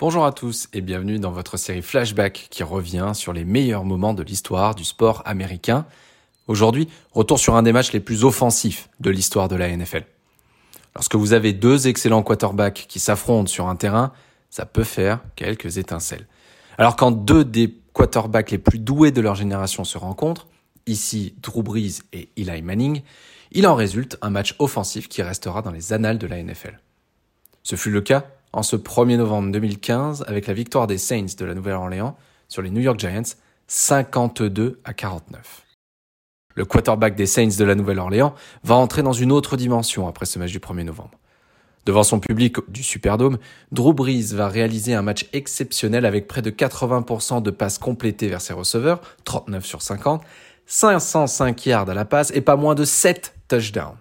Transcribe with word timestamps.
Bonjour 0.00 0.24
à 0.24 0.32
tous 0.32 0.66
et 0.72 0.80
bienvenue 0.80 1.18
dans 1.18 1.30
votre 1.30 1.58
série 1.58 1.82
Flashback 1.82 2.46
qui 2.48 2.62
revient 2.62 3.10
sur 3.12 3.34
les 3.34 3.44
meilleurs 3.44 3.84
moments 3.84 4.14
de 4.14 4.22
l'histoire 4.22 4.74
du 4.74 4.82
sport 4.82 5.20
américain. 5.26 5.84
Aujourd'hui, 6.46 6.88
retour 7.12 7.38
sur 7.38 7.54
un 7.54 7.62
des 7.62 7.74
matchs 7.74 7.92
les 7.92 8.00
plus 8.00 8.24
offensifs 8.24 8.88
de 9.00 9.10
l'histoire 9.10 9.48
de 9.48 9.56
la 9.56 9.68
NFL. 9.68 10.06
Lorsque 10.94 11.16
vous 11.16 11.34
avez 11.34 11.52
deux 11.52 11.86
excellents 11.86 12.22
quarterbacks 12.22 12.86
qui 12.88 12.98
s'affrontent 12.98 13.50
sur 13.50 13.68
un 13.68 13.76
terrain, 13.76 14.14
ça 14.48 14.64
peut 14.64 14.84
faire 14.84 15.20
quelques 15.36 15.76
étincelles. 15.76 16.26
Alors 16.78 16.96
quand 16.96 17.10
deux 17.10 17.44
des 17.44 17.70
quarterbacks 17.92 18.52
les 18.52 18.58
plus 18.58 18.78
doués 18.78 19.10
de 19.10 19.20
leur 19.20 19.34
génération 19.34 19.84
se 19.84 19.98
rencontrent, 19.98 20.48
ici 20.86 21.34
Drew 21.42 21.62
Brees 21.62 22.00
et 22.14 22.30
Eli 22.38 22.62
Manning, 22.62 23.02
il 23.52 23.66
en 23.66 23.74
résulte 23.74 24.16
un 24.22 24.30
match 24.30 24.54
offensif 24.60 25.10
qui 25.10 25.20
restera 25.20 25.60
dans 25.60 25.72
les 25.72 25.92
annales 25.92 26.16
de 26.16 26.26
la 26.26 26.42
NFL. 26.42 26.80
Ce 27.62 27.76
fut 27.76 27.90
le 27.90 28.00
cas 28.00 28.24
en 28.52 28.62
ce 28.62 28.76
1er 28.76 29.16
novembre 29.16 29.52
2015 29.52 30.24
avec 30.26 30.46
la 30.46 30.54
victoire 30.54 30.86
des 30.86 30.98
Saints 30.98 31.36
de 31.38 31.44
la 31.44 31.54
Nouvelle-Orléans 31.54 32.16
sur 32.48 32.62
les 32.62 32.70
New 32.70 32.80
York 32.80 32.98
Giants 32.98 33.36
52 33.68 34.80
à 34.84 34.92
49. 34.92 35.66
Le 36.56 36.64
quarterback 36.64 37.14
des 37.14 37.26
Saints 37.26 37.56
de 37.58 37.64
la 37.64 37.74
Nouvelle-Orléans 37.74 38.34
va 38.64 38.74
entrer 38.74 39.02
dans 39.02 39.12
une 39.12 39.30
autre 39.30 39.56
dimension 39.56 40.08
après 40.08 40.26
ce 40.26 40.38
match 40.38 40.50
du 40.50 40.58
1er 40.58 40.82
novembre. 40.82 41.12
Devant 41.86 42.02
son 42.02 42.20
public 42.20 42.56
du 42.68 42.82
Superdome, 42.82 43.38
Drew 43.72 43.94
Brees 43.94 44.34
va 44.34 44.48
réaliser 44.48 44.94
un 44.94 45.02
match 45.02 45.28
exceptionnel 45.32 46.04
avec 46.04 46.28
près 46.28 46.42
de 46.42 46.50
80% 46.50 47.42
de 47.42 47.50
passes 47.50 47.78
complétées 47.78 48.28
vers 48.28 48.40
ses 48.40 48.52
receveurs, 48.52 49.00
39 49.24 49.64
sur 49.64 49.80
50, 49.80 50.22
505 50.66 51.66
yards 51.66 51.88
à 51.88 51.94
la 51.94 52.04
passe 52.04 52.32
et 52.34 52.42
pas 52.42 52.56
moins 52.56 52.74
de 52.74 52.84
7 52.84 53.34
touchdowns. 53.48 53.96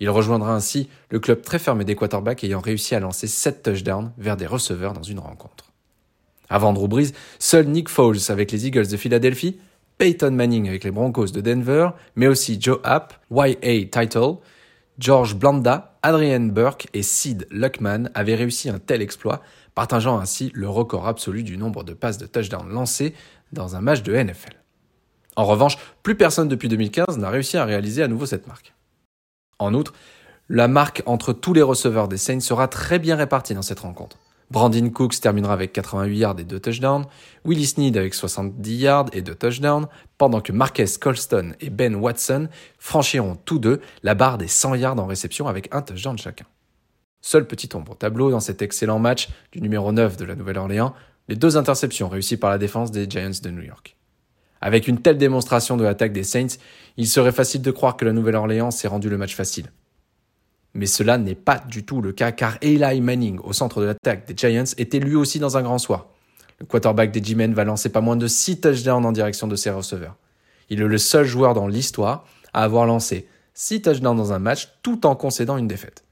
Il 0.00 0.10
rejoindra 0.10 0.54
ainsi 0.54 0.88
le 1.10 1.18
club 1.18 1.42
très 1.42 1.58
fermé 1.58 1.84
des 1.84 1.96
quarterbacks 1.96 2.44
ayant 2.44 2.60
réussi 2.60 2.94
à 2.94 3.00
lancer 3.00 3.26
7 3.26 3.62
touchdowns 3.62 4.12
vers 4.18 4.36
des 4.36 4.46
receveurs 4.46 4.92
dans 4.92 5.02
une 5.02 5.18
rencontre. 5.18 5.72
Avant 6.48 6.72
Drew 6.72 6.88
Brees, 6.88 7.12
seul 7.38 7.66
Nick 7.66 7.88
Foles 7.88 8.30
avec 8.30 8.52
les 8.52 8.66
Eagles 8.66 8.86
de 8.86 8.96
Philadelphie, 8.96 9.58
Peyton 9.98 10.30
Manning 10.30 10.68
avec 10.68 10.84
les 10.84 10.90
Broncos 10.90 11.26
de 11.26 11.40
Denver, 11.40 11.90
mais 12.14 12.28
aussi 12.28 12.58
Joe 12.60 12.78
App, 12.84 13.14
Y.A. 13.30 13.84
Title, 14.02 14.36
George 14.98 15.34
Blanda, 15.34 15.98
Adrian 16.02 16.40
Burke 16.40 16.88
et 16.94 17.02
Sid 17.02 17.46
Luckman 17.50 18.08
avaient 18.14 18.34
réussi 18.34 18.70
un 18.70 18.78
tel 18.78 19.02
exploit, 19.02 19.42
partageant 19.74 20.18
ainsi 20.18 20.50
le 20.54 20.68
record 20.68 21.06
absolu 21.06 21.42
du 21.42 21.56
nombre 21.56 21.84
de 21.84 21.92
passes 21.92 22.18
de 22.18 22.26
touchdown 22.26 22.68
lancées 22.68 23.14
dans 23.52 23.76
un 23.76 23.80
match 23.80 24.02
de 24.02 24.14
NFL. 24.14 24.54
En 25.36 25.44
revanche, 25.44 25.78
plus 26.02 26.16
personne 26.16 26.48
depuis 26.48 26.68
2015 26.68 27.18
n'a 27.18 27.30
réussi 27.30 27.56
à 27.56 27.64
réaliser 27.64 28.02
à 28.02 28.08
nouveau 28.08 28.26
cette 28.26 28.46
marque. 28.46 28.74
En 29.58 29.74
outre, 29.74 29.92
la 30.48 30.68
marque 30.68 31.02
entre 31.06 31.32
tous 31.32 31.52
les 31.52 31.62
receveurs 31.62 32.08
des 32.08 32.16
Saints 32.16 32.40
sera 32.40 32.68
très 32.68 32.98
bien 32.98 33.16
répartie 33.16 33.54
dans 33.54 33.62
cette 33.62 33.80
rencontre. 33.80 34.16
Brandon 34.50 34.88
Cooks 34.88 35.20
terminera 35.20 35.52
avec 35.52 35.74
88 35.74 36.16
yards 36.16 36.40
et 36.40 36.44
2 36.44 36.58
touchdowns, 36.58 37.04
Willie 37.44 37.66
Snead 37.66 37.98
avec 37.98 38.14
70 38.14 38.76
yards 38.76 39.06
et 39.12 39.20
2 39.20 39.34
touchdowns, 39.34 39.86
pendant 40.16 40.40
que 40.40 40.52
Marquez 40.52 40.86
Colston 40.98 41.52
et 41.60 41.68
Ben 41.68 41.94
Watson 41.94 42.48
franchiront 42.78 43.36
tous 43.44 43.58
deux 43.58 43.82
la 44.02 44.14
barre 44.14 44.38
des 44.38 44.48
100 44.48 44.76
yards 44.76 44.98
en 44.98 45.06
réception 45.06 45.48
avec 45.48 45.68
un 45.74 45.82
touchdown 45.82 46.16
chacun. 46.16 46.46
Seul 47.20 47.46
petit 47.46 47.68
ombre 47.74 47.92
au 47.92 47.94
tableau 47.94 48.30
dans 48.30 48.40
cet 48.40 48.62
excellent 48.62 48.98
match 48.98 49.28
du 49.52 49.60
numéro 49.60 49.92
9 49.92 50.16
de 50.16 50.24
la 50.24 50.34
Nouvelle-Orléans, 50.34 50.94
les 51.28 51.36
deux 51.36 51.58
interceptions 51.58 52.08
réussies 52.08 52.38
par 52.38 52.50
la 52.50 52.56
défense 52.56 52.90
des 52.90 53.08
Giants 53.08 53.30
de 53.42 53.50
New 53.50 53.62
York. 53.62 53.97
Avec 54.60 54.88
une 54.88 55.00
telle 55.00 55.18
démonstration 55.18 55.76
de 55.76 55.84
l'attaque 55.84 56.12
des 56.12 56.24
Saints, 56.24 56.58
il 56.96 57.06
serait 57.06 57.32
facile 57.32 57.62
de 57.62 57.70
croire 57.70 57.96
que 57.96 58.04
la 58.04 58.12
Nouvelle-Orléans 58.12 58.70
s'est 58.70 58.88
rendu 58.88 59.08
le 59.08 59.18
match 59.18 59.34
facile. 59.34 59.66
Mais 60.74 60.86
cela 60.86 61.18
n'est 61.18 61.34
pas 61.34 61.58
du 61.68 61.84
tout 61.84 62.02
le 62.02 62.12
cas 62.12 62.32
car 62.32 62.58
Eli 62.60 63.00
Manning, 63.00 63.38
au 63.42 63.52
centre 63.52 63.80
de 63.80 63.86
l'attaque 63.86 64.26
des 64.26 64.34
Giants, 64.36 64.74
était 64.76 64.98
lui 64.98 65.16
aussi 65.16 65.38
dans 65.38 65.56
un 65.56 65.62
grand 65.62 65.78
soir. 65.78 66.08
Le 66.60 66.66
quarterback 66.66 67.12
des 67.12 67.22
G-Men 67.22 67.54
va 67.54 67.64
lancer 67.64 67.88
pas 67.88 68.00
moins 68.00 68.16
de 68.16 68.26
6 68.26 68.60
touchdowns 68.60 69.06
en 69.06 69.12
direction 69.12 69.46
de 69.46 69.56
ses 69.56 69.70
receveurs. 69.70 70.16
Il 70.70 70.82
est 70.82 70.86
le 70.86 70.98
seul 70.98 71.24
joueur 71.24 71.54
dans 71.54 71.68
l'histoire 71.68 72.26
à 72.52 72.64
avoir 72.64 72.84
lancé 72.84 73.28
6 73.54 73.82
touchdowns 73.82 74.16
dans 74.16 74.32
un 74.32 74.38
match 74.38 74.68
tout 74.82 75.06
en 75.06 75.14
concédant 75.14 75.56
une 75.56 75.68
défaite. 75.68 76.04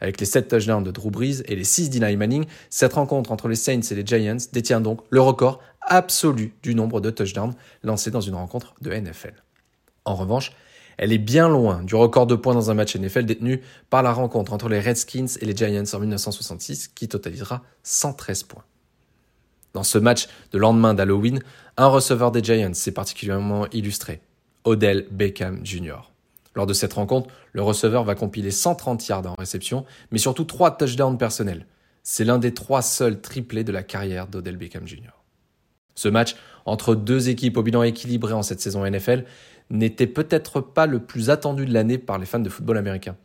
Avec 0.00 0.20
les 0.20 0.26
7 0.26 0.48
touchdowns 0.48 0.84
de 0.84 0.90
Drew 0.90 1.10
Brees 1.10 1.42
et 1.46 1.56
les 1.56 1.64
6 1.64 1.90
d'Eli 1.90 2.16
Manning, 2.16 2.46
cette 2.70 2.92
rencontre 2.94 3.32
entre 3.32 3.48
les 3.48 3.56
Saints 3.56 3.80
et 3.80 3.94
les 3.94 4.04
Giants 4.04 4.36
détient 4.52 4.80
donc 4.80 5.00
le 5.10 5.20
record 5.20 5.60
absolu 5.86 6.54
du 6.62 6.74
nombre 6.74 7.00
de 7.00 7.10
touchdowns 7.10 7.54
lancés 7.82 8.10
dans 8.10 8.20
une 8.20 8.34
rencontre 8.34 8.74
de 8.80 8.92
NFL. 8.92 9.34
En 10.04 10.14
revanche, 10.14 10.52
elle 10.96 11.12
est 11.12 11.18
bien 11.18 11.48
loin 11.48 11.82
du 11.82 11.94
record 11.94 12.26
de 12.26 12.34
points 12.34 12.54
dans 12.54 12.70
un 12.70 12.74
match 12.74 12.96
NFL 12.96 13.24
détenu 13.24 13.62
par 13.90 14.02
la 14.02 14.12
rencontre 14.12 14.52
entre 14.52 14.68
les 14.68 14.80
Redskins 14.80 15.26
et 15.40 15.44
les 15.44 15.56
Giants 15.56 15.84
en 15.92 15.98
1966 15.98 16.88
qui 16.88 17.08
totalisera 17.08 17.62
113 17.82 18.44
points. 18.44 18.64
Dans 19.72 19.82
ce 19.82 19.98
match 19.98 20.28
de 20.52 20.58
lendemain 20.58 20.94
d'Halloween, 20.94 21.40
un 21.76 21.88
receveur 21.88 22.30
des 22.30 22.42
Giants 22.44 22.74
s'est 22.74 22.92
particulièrement 22.92 23.66
illustré, 23.70 24.20
Odell 24.62 25.08
Beckham 25.10 25.64
Jr. 25.66 26.12
Lors 26.54 26.66
de 26.66 26.72
cette 26.72 26.92
rencontre, 26.92 27.28
le 27.52 27.62
receveur 27.62 28.04
va 28.04 28.14
compiler 28.14 28.52
130 28.52 29.08
yards 29.08 29.26
en 29.26 29.34
réception, 29.34 29.84
mais 30.12 30.18
surtout 30.18 30.44
3 30.44 30.76
touchdowns 30.76 31.18
personnels. 31.18 31.66
C'est 32.04 32.24
l'un 32.24 32.38
des 32.38 32.54
trois 32.54 32.82
seuls 32.82 33.20
triplés 33.20 33.64
de 33.64 33.72
la 33.72 33.82
carrière 33.82 34.28
d'Odell 34.28 34.56
Beckham 34.56 34.86
Jr. 34.86 35.10
Ce 35.94 36.08
match, 36.08 36.36
entre 36.66 36.94
deux 36.94 37.28
équipes 37.28 37.56
au 37.56 37.62
bilan 37.62 37.82
équilibré 37.82 38.32
en 38.32 38.42
cette 38.42 38.60
saison 38.60 38.88
NFL, 38.88 39.24
n'était 39.70 40.06
peut-être 40.06 40.60
pas 40.60 40.86
le 40.86 41.00
plus 41.00 41.30
attendu 41.30 41.66
de 41.66 41.72
l'année 41.72 41.98
par 41.98 42.18
les 42.18 42.26
fans 42.26 42.38
de 42.38 42.48
football 42.48 42.78
américain. 42.78 43.16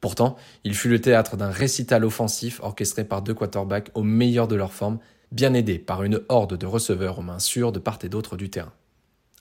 Pourtant, 0.00 0.36
il 0.64 0.74
fut 0.74 0.88
le 0.88 1.00
théâtre 1.00 1.36
d'un 1.36 1.50
récital 1.50 2.04
offensif 2.04 2.60
orchestré 2.62 3.04
par 3.04 3.22
deux 3.22 3.34
quarterbacks 3.34 3.90
au 3.94 4.02
meilleur 4.02 4.46
de 4.46 4.56
leur 4.56 4.72
forme, 4.72 4.98
bien 5.32 5.54
aidés 5.54 5.78
par 5.78 6.02
une 6.02 6.20
horde 6.28 6.56
de 6.56 6.66
receveurs 6.66 7.18
aux 7.18 7.22
mains 7.22 7.38
sûres 7.38 7.72
de 7.72 7.78
part 7.78 7.98
et 8.02 8.08
d'autre 8.08 8.36
du 8.36 8.50
terrain. 8.50 8.72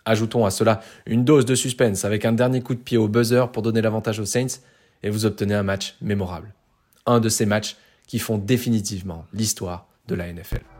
Ajoutons 0.06 0.46
à 0.46 0.52
cela 0.52 0.82
une 1.06 1.26
dose 1.26 1.46
de 1.46 1.56
suspense 1.56 2.06
avec 2.06 2.26
un 2.26 2.32
dernier 2.32 2.62
coup 2.62 2.76
de 2.76 2.80
pied 2.80 2.98
au 2.98 3.08
buzzer 3.08 3.52
pour 3.52 3.64
donner 3.64 3.82
l'avantage 3.82 4.20
aux 4.20 4.26
Saints 4.26 4.60
et 5.04 5.10
vous 5.10 5.26
obtenez 5.26 5.56
un 5.56 5.64
match 5.64 5.96
mémorable. 6.02 6.54
Un 7.06 7.20
de 7.20 7.30
ces 7.30 7.46
matchs 7.46 7.76
qui 8.08 8.20
font 8.20 8.38
définitivement 8.38 9.26
l'histoire 9.34 9.88
de 10.08 10.16
la 10.16 10.32
NFL. 10.32 10.75